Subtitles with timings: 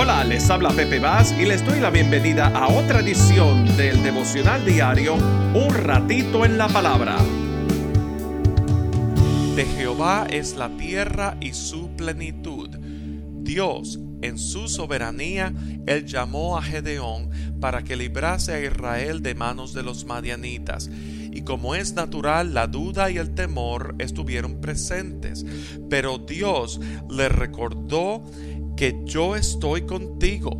[0.00, 4.64] Hola, les habla Pepe Vaz y les doy la bienvenida a otra edición del devocional
[4.64, 7.16] diario Un ratito en la palabra.
[9.56, 12.68] De Jehová es la tierra y su plenitud.
[12.78, 15.52] Dios, en su soberanía,
[15.88, 17.30] él llamó a Gedeón
[17.60, 20.88] para que librase a Israel de manos de los madianitas.
[21.32, 25.44] Y como es natural, la duda y el temor estuvieron presentes.
[25.90, 26.80] Pero Dios
[27.10, 28.24] le recordó
[28.78, 30.52] que yo estoy contigo.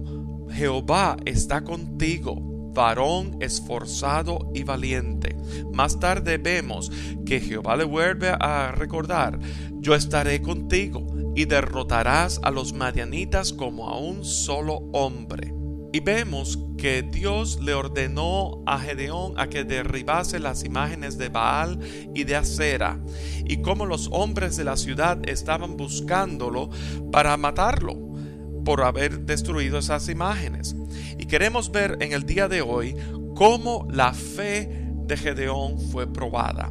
[0.51, 5.37] Jehová está contigo, varón esforzado y valiente.
[5.73, 6.91] Más tarde vemos
[7.25, 9.39] que Jehová le vuelve a recordar,
[9.75, 15.55] yo estaré contigo y derrotarás a los madianitas como a un solo hombre.
[15.93, 21.79] Y vemos que Dios le ordenó a Gedeón a que derribase las imágenes de Baal
[22.17, 23.01] y de Acera,
[23.45, 26.71] y como los hombres de la ciudad estaban buscándolo
[27.13, 28.08] para matarlo
[28.69, 30.77] por haber destruido esas imágenes.
[31.17, 32.95] Y queremos ver en el día de hoy
[33.35, 34.69] cómo la fe
[35.07, 36.71] de Gedeón fue probada.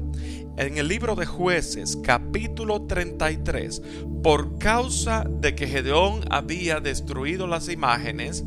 [0.58, 3.82] En el libro de jueces capítulo 33,
[4.22, 8.44] por causa de que Gedeón había destruido las imágenes,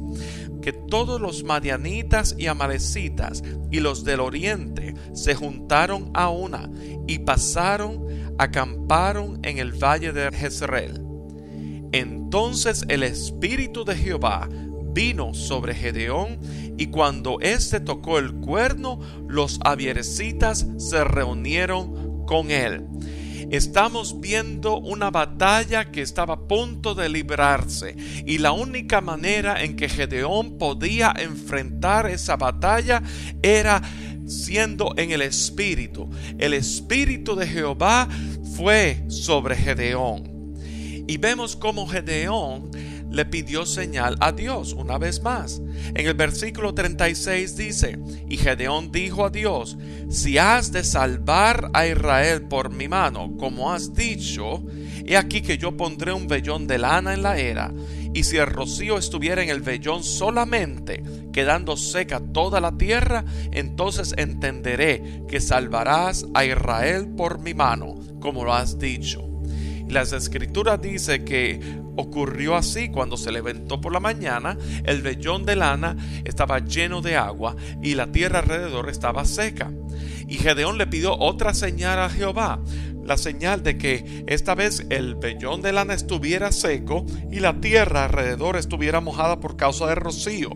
[0.63, 6.71] que todos los madianitas y amalecitas y los del oriente se juntaron a una
[7.09, 8.07] y pasaron,
[8.39, 11.10] acamparon en el valle de Jezreel.
[11.93, 14.49] Entonces el Espíritu de Jehová
[14.93, 16.39] vino sobre Gedeón,
[16.77, 22.87] y cuando éste tocó el cuerno, los avierecitas se reunieron con él.
[23.51, 29.75] Estamos viendo una batalla que estaba a punto de librarse y la única manera en
[29.75, 33.03] que Gedeón podía enfrentar esa batalla
[33.43, 33.83] era
[34.29, 36.09] siendo en el Espíritu.
[36.39, 38.09] El Espíritu de Jehová
[38.57, 40.40] fue sobre Gedeón.
[41.11, 42.71] Y vemos cómo Gedeón
[43.11, 45.61] le pidió señal a Dios una vez más.
[45.93, 49.77] En el versículo 36 dice, y Gedeón dijo a Dios,
[50.09, 54.65] si has de salvar a Israel por mi mano, como has dicho,
[55.05, 57.75] he aquí que yo pondré un vellón de lana en la era,
[58.15, 61.03] y si el rocío estuviera en el vellón solamente,
[61.33, 68.45] quedando seca toda la tierra, entonces entenderé que salvarás a Israel por mi mano, como
[68.45, 69.30] lo has dicho.
[69.91, 71.59] Las escrituras dice que
[71.97, 77.17] ocurrió así cuando se levantó por la mañana, el vellón de lana estaba lleno de
[77.17, 79.73] agua y la tierra alrededor estaba seca.
[80.29, 82.61] Y Gedeón le pidió otra señal a Jehová,
[83.05, 88.05] la señal de que esta vez el vellón de lana estuviera seco y la tierra
[88.05, 90.51] alrededor estuviera mojada por causa del rocío.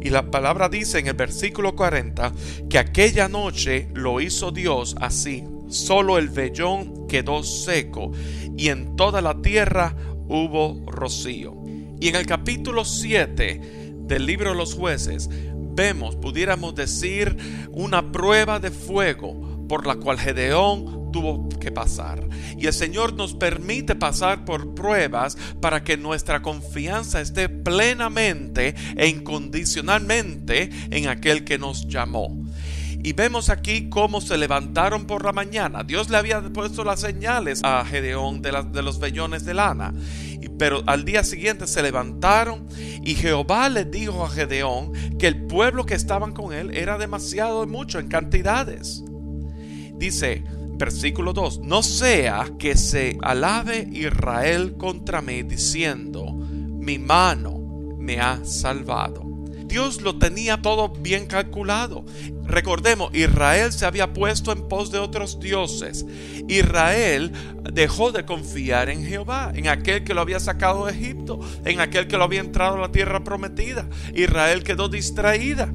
[0.00, 2.32] Y la palabra dice en el versículo 40
[2.70, 5.44] que aquella noche lo hizo Dios así.
[5.68, 8.12] Solo el vellón quedó seco
[8.56, 9.94] y en toda la tierra
[10.28, 11.54] hubo rocío.
[12.00, 15.28] Y en el capítulo 7 del libro de los jueces
[15.78, 17.36] vemos, pudiéramos decir,
[17.70, 22.26] una prueba de fuego por la cual Gedeón tuvo que pasar.
[22.56, 29.08] Y el Señor nos permite pasar por pruebas para que nuestra confianza esté plenamente e
[29.08, 32.47] incondicionalmente en aquel que nos llamó.
[33.02, 35.84] Y vemos aquí cómo se levantaron por la mañana.
[35.84, 39.94] Dios le había puesto las señales a Gedeón de, los vellones de lana.
[40.58, 42.66] Pero al día siguiente se levantaron
[43.04, 47.66] y Jehová le dijo a Gedeón que el pueblo que estaban con él era demasiado
[47.66, 49.04] mucho en cantidades.
[49.96, 50.42] Dice,
[50.76, 58.44] versículo 2, no sea que se alabe Israel contra mí diciendo, mi mano me ha
[58.44, 59.37] salvado.
[59.68, 62.04] Dios lo tenía todo bien calculado.
[62.44, 66.06] Recordemos, Israel se había puesto en pos de otros dioses.
[66.48, 67.32] Israel
[67.72, 72.08] dejó de confiar en Jehová, en aquel que lo había sacado de Egipto, en aquel
[72.08, 73.86] que lo había entrado a la tierra prometida.
[74.14, 75.72] Israel quedó distraída.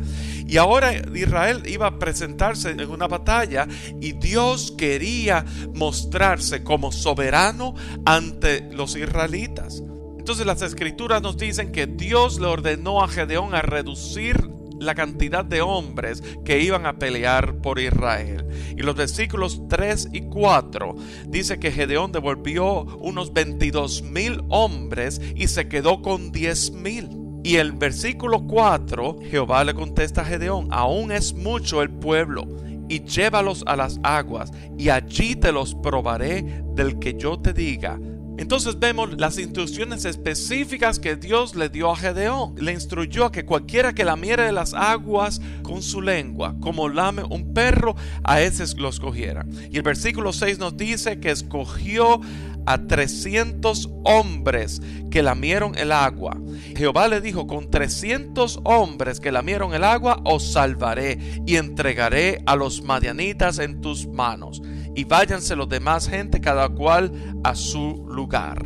[0.48, 3.68] Y ahora Israel iba a presentarse en una batalla
[4.02, 5.46] y Dios quería
[5.76, 9.84] mostrarse como soberano ante los israelitas.
[10.24, 14.50] Entonces las escrituras nos dicen que Dios le ordenó a Gedeón a reducir
[14.80, 18.48] la cantidad de hombres que iban a pelear por Israel.
[18.78, 20.96] Y los versículos 3 y 4
[21.28, 27.10] dice que Gedeón devolvió unos 22 mil hombres y se quedó con 10 mil.
[27.44, 32.48] Y el versículo 4, Jehová le contesta a Gedeón, aún es mucho el pueblo,
[32.88, 38.00] y llévalos a las aguas, y allí te los probaré del que yo te diga,
[38.44, 42.56] Entonces vemos las instrucciones específicas que Dios le dio a Gedeón.
[42.58, 47.24] Le instruyó a que cualquiera que lamiere de las aguas con su lengua, como lame
[47.24, 49.46] un perro, a ese lo escogiera.
[49.72, 52.20] Y el versículo 6 nos dice que escogió
[52.66, 56.38] a 300 hombres que lamieron el agua.
[56.76, 62.58] Jehová le dijo, con 300 hombres que lamieron el agua, os salvaré y entregaré a
[62.58, 64.62] los madianitas en tus manos.
[64.96, 67.12] Y váyanse los demás gente, cada cual
[67.44, 68.64] a su lugar.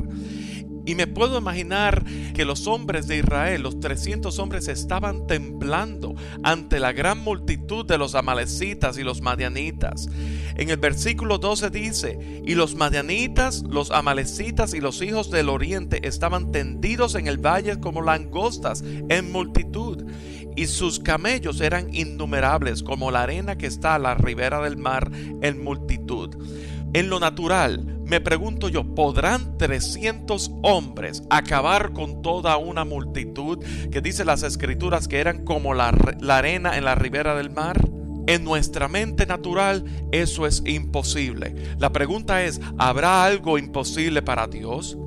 [0.87, 6.79] Y me puedo imaginar que los hombres de Israel, los 300 hombres, estaban temblando ante
[6.79, 10.07] la gran multitud de los amalecitas y los madianitas.
[10.55, 16.07] En el versículo 12 dice, y los madianitas, los amalecitas y los hijos del oriente
[16.07, 20.05] estaban tendidos en el valle como langostas en multitud
[20.57, 25.09] y sus camellos eran innumerables como la arena que está a la ribera del mar
[25.13, 26.35] en multitud.
[26.93, 34.01] En lo natural, me pregunto yo, ¿podrán 300 hombres acabar con toda una multitud que
[34.01, 37.79] dice las escrituras que eran como la, la arena en la ribera del mar?
[38.25, 41.53] En nuestra mente natural eso es imposible.
[41.77, 44.97] La pregunta es, ¿habrá algo imposible para Dios?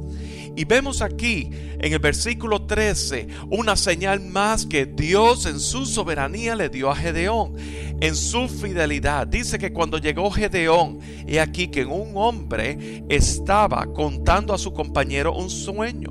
[0.56, 1.48] Y vemos aquí
[1.78, 6.96] en el versículo 13 una señal más que Dios en su soberanía le dio a
[6.96, 7.54] Gedeón,
[8.00, 9.26] en su fidelidad.
[9.26, 15.34] Dice que cuando llegó Gedeón, he aquí que un hombre estaba contando a su compañero
[15.34, 16.10] un sueño.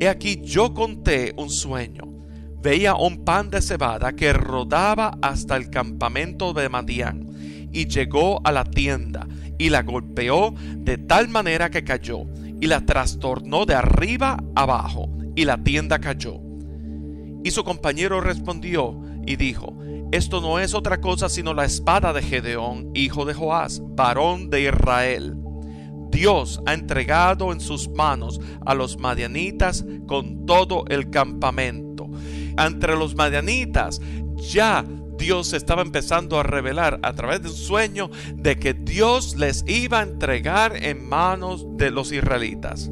[0.00, 2.04] He aquí yo conté un sueño.
[2.62, 7.28] Veía un pan de cebada que rodaba hasta el campamento de Madián
[7.72, 9.26] y llegó a la tienda
[9.58, 12.24] y la golpeó de tal manera que cayó
[12.60, 16.40] y la trastornó de arriba abajo, y la tienda cayó.
[17.42, 19.76] Y su compañero respondió y dijo,
[20.12, 24.62] esto no es otra cosa sino la espada de Gedeón, hijo de Joás, varón de
[24.62, 25.36] Israel.
[26.10, 32.10] Dios ha entregado en sus manos a los madianitas con todo el campamento.
[32.58, 34.00] Entre los madianitas
[34.36, 34.84] ya
[35.20, 40.00] Dios estaba empezando a revelar a través de un sueño de que Dios les iba
[40.00, 42.90] a entregar en manos de los israelitas.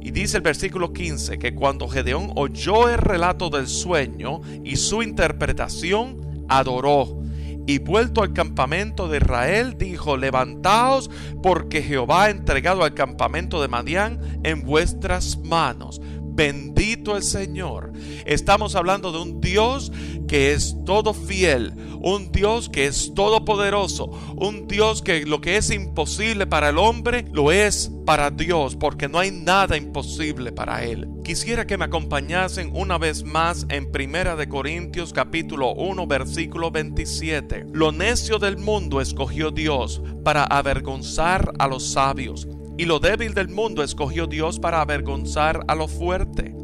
[0.00, 5.04] Y dice el versículo 15 que cuando Gedeón oyó el relato del sueño y su
[5.04, 7.22] interpretación, adoró.
[7.68, 11.08] Y vuelto al campamento de Israel, dijo, levantaos
[11.44, 16.00] porque Jehová ha entregado al campamento de Madián en vuestras manos.
[16.42, 17.92] Bendito el Señor.
[18.26, 19.92] Estamos hablando de un Dios
[20.26, 25.70] que es todo fiel, un Dios que es todopoderoso, un Dios que lo que es
[25.70, 31.06] imposible para el hombre lo es para Dios, porque no hay nada imposible para él.
[31.22, 37.66] Quisiera que me acompañasen una vez más en Primera de Corintios capítulo 1 versículo 27.
[37.72, 43.48] Lo necio del mundo escogió Dios para avergonzar a los sabios y lo débil del
[43.48, 46.54] mundo escogió Dios para avergonzar a lo fuerte.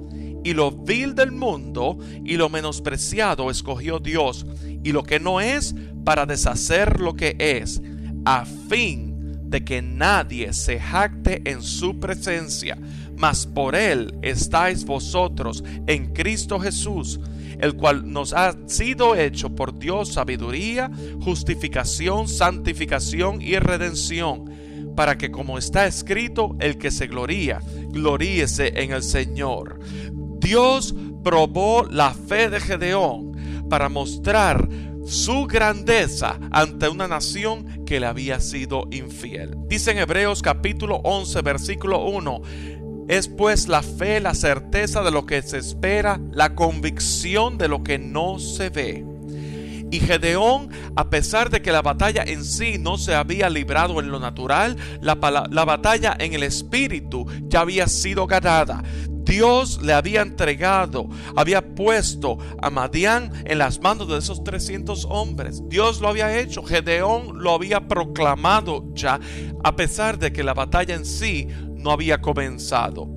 [0.44, 4.46] Y lo vil del mundo y lo menospreciado escogió Dios.
[4.82, 5.74] Y lo que no es
[6.04, 7.82] para deshacer lo que es,
[8.24, 12.78] a fin de que nadie se jacte en su presencia.
[13.16, 17.20] Mas por él estáis vosotros en Cristo Jesús,
[17.58, 20.90] el cual nos ha sido hecho por Dios sabiduría,
[21.20, 24.67] justificación, santificación y redención
[24.98, 27.60] para que como está escrito, el que se gloría,
[27.90, 29.78] gloríese en el Señor.
[30.40, 30.92] Dios
[31.22, 34.68] probó la fe de Gedeón para mostrar
[35.06, 39.54] su grandeza ante una nación que le había sido infiel.
[39.68, 42.42] Dice en Hebreos capítulo 11 versículo 1,
[43.06, 47.84] es pues la fe la certeza de lo que se espera, la convicción de lo
[47.84, 49.07] que no se ve.
[49.90, 54.10] Y Gedeón, a pesar de que la batalla en sí no se había librado en
[54.10, 58.82] lo natural, la, batalla en el espíritu ya había sido ganada.
[59.08, 65.62] Dios le había entregado, había puesto a Madián en las manos de esos 300 hombres.
[65.68, 69.20] Dios lo había hecho, Gedeón lo había proclamado ya,
[69.64, 73.08] a pesar de que la batalla en sí no había comenzado.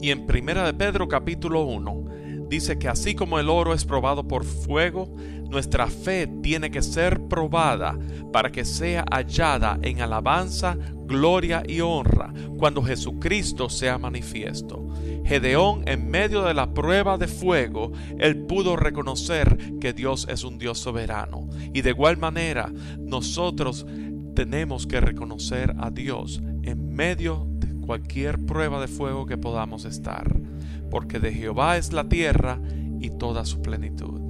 [0.00, 2.05] Y en Primera de Pedro capítulo 1
[2.48, 5.14] dice que así como el oro es probado por fuego,
[5.48, 7.98] nuestra fe tiene que ser probada
[8.32, 10.76] para que sea hallada en alabanza,
[11.06, 14.86] gloria y honra cuando Jesucristo sea manifiesto.
[15.24, 20.58] Gedeón, en medio de la prueba de fuego, él pudo reconocer que Dios es un
[20.58, 21.48] Dios soberano.
[21.74, 23.86] Y de igual manera, nosotros
[24.34, 30.26] tenemos que reconocer a Dios en medio de cualquier prueba de fuego que podamos estar,
[30.90, 32.58] porque de Jehová es la tierra
[33.00, 34.26] y toda su plenitud.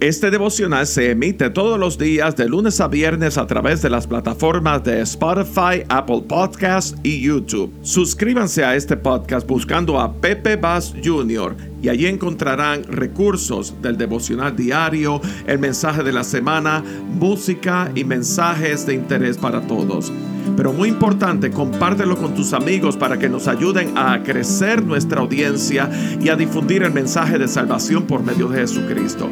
[0.00, 4.06] Este devocional se emite todos los días de lunes a viernes a través de las
[4.06, 7.74] plataformas de Spotify, Apple Podcasts y YouTube.
[7.82, 11.56] Suscríbanse a este podcast buscando a Pepe Bass Jr.
[11.82, 16.84] y allí encontrarán recursos del devocional diario, el mensaje de la semana,
[17.18, 20.12] música y mensajes de interés para todos.
[20.56, 25.90] Pero muy importante, compártelo con tus amigos para que nos ayuden a crecer nuestra audiencia
[26.20, 29.28] y a difundir el mensaje de salvación por medio de Jesucristo.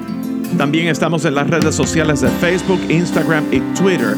[0.56, 4.16] También estamos en las redes sociales de Facebook, Instagram y Twitter.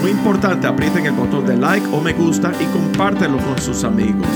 [0.00, 4.26] Muy importante, aprieten el botón de like o me gusta y compártelo con sus amigos.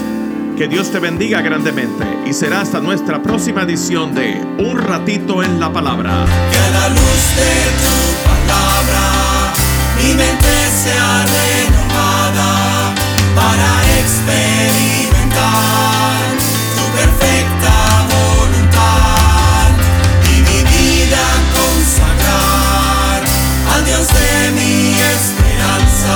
[0.57, 5.59] Que Dios te bendiga grandemente y será hasta nuestra próxima edición de Un ratito en
[5.59, 6.27] la palabra.
[6.51, 9.32] Que la luz de tu palabra
[9.97, 12.95] mi mente sea renovada
[13.35, 13.69] para
[14.01, 16.37] experimentar
[16.77, 17.75] tu perfecta
[18.15, 19.69] voluntad
[20.25, 21.25] y mi vida
[21.59, 23.21] consagrar
[23.75, 26.15] al Dios de mi esperanza,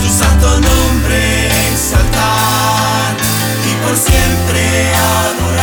[0.00, 1.20] tu santo nombre
[1.68, 3.12] exaltar
[3.68, 4.62] y por siempre
[4.94, 5.53] adorar.